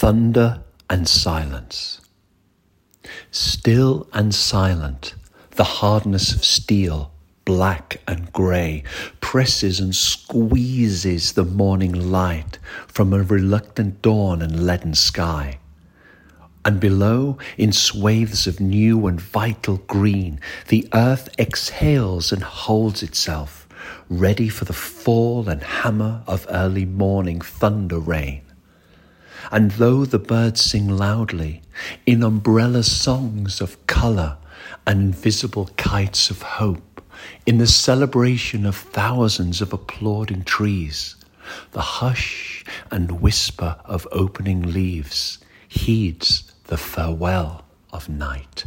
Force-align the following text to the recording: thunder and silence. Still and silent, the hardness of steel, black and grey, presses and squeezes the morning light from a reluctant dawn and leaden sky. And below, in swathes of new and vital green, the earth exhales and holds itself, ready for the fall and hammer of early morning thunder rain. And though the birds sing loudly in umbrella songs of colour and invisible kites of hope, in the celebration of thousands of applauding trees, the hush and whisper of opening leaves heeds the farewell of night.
thunder 0.00 0.62
and 0.88 1.06
silence. 1.06 2.00
Still 3.30 4.08
and 4.14 4.34
silent, 4.34 5.14
the 5.50 5.76
hardness 5.82 6.34
of 6.34 6.42
steel, 6.42 7.12
black 7.44 8.00
and 8.08 8.32
grey, 8.32 8.82
presses 9.20 9.78
and 9.78 9.94
squeezes 9.94 11.34
the 11.34 11.44
morning 11.44 12.10
light 12.10 12.58
from 12.86 13.12
a 13.12 13.22
reluctant 13.22 14.00
dawn 14.00 14.40
and 14.40 14.64
leaden 14.64 14.94
sky. 14.94 15.58
And 16.64 16.80
below, 16.80 17.36
in 17.58 17.70
swathes 17.70 18.46
of 18.46 18.58
new 18.58 19.06
and 19.06 19.20
vital 19.20 19.82
green, 19.86 20.40
the 20.68 20.88
earth 20.94 21.28
exhales 21.38 22.32
and 22.32 22.42
holds 22.42 23.02
itself, 23.02 23.68
ready 24.08 24.48
for 24.48 24.64
the 24.64 24.72
fall 24.72 25.46
and 25.50 25.62
hammer 25.62 26.22
of 26.26 26.46
early 26.48 26.86
morning 26.86 27.42
thunder 27.42 27.98
rain. 27.98 28.40
And 29.50 29.72
though 29.72 30.04
the 30.04 30.18
birds 30.18 30.60
sing 30.60 30.88
loudly 30.88 31.62
in 32.06 32.22
umbrella 32.22 32.82
songs 32.82 33.60
of 33.60 33.86
colour 33.86 34.36
and 34.86 35.00
invisible 35.00 35.70
kites 35.76 36.30
of 36.30 36.42
hope, 36.42 37.02
in 37.46 37.58
the 37.58 37.66
celebration 37.66 38.66
of 38.66 38.76
thousands 38.76 39.60
of 39.60 39.72
applauding 39.72 40.44
trees, 40.44 41.16
the 41.72 41.80
hush 41.80 42.64
and 42.90 43.20
whisper 43.20 43.76
of 43.84 44.06
opening 44.12 44.62
leaves 44.72 45.38
heeds 45.68 46.52
the 46.64 46.76
farewell 46.76 47.64
of 47.92 48.08
night. 48.08 48.64